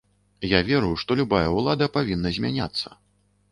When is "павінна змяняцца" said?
2.01-2.87